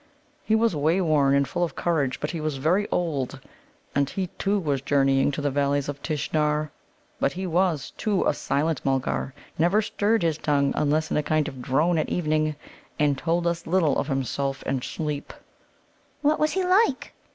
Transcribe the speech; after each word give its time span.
He 0.43 0.55
was 0.55 0.75
wayworn 0.75 1.35
and 1.35 1.47
full 1.47 1.63
of 1.63 1.75
courage, 1.75 2.19
but 2.19 2.31
he 2.31 2.41
was 2.41 2.57
very 2.57 2.89
old. 2.89 3.39
And 3.93 4.09
he, 4.09 4.31
too, 4.39 4.57
was 4.57 4.81
journeying 4.81 5.29
to 5.33 5.41
the 5.41 5.51
Valleys 5.51 5.87
of 5.87 6.01
Tishnar. 6.01 6.71
But 7.19 7.33
he 7.33 7.45
was, 7.45 7.91
too, 7.97 8.25
a 8.25 8.33
silent 8.33 8.83
Mulgar, 8.83 9.31
never 9.59 9.79
stirred 9.79 10.23
his 10.23 10.39
tongue 10.39 10.73
unless 10.75 11.11
in 11.11 11.17
a 11.17 11.21
kind 11.21 11.47
of 11.47 11.61
drone 11.61 11.99
at 11.99 12.09
evening, 12.09 12.55
and 12.97 13.15
told 13.15 13.45
us 13.45 13.67
little 13.67 13.95
of 13.99 14.07
himself 14.07 14.61
except 14.61 14.73
in 14.75 14.81
sleep." 14.81 15.33
"What 16.23 16.39
was 16.39 16.53
he 16.53 16.63
like?" 16.63 17.13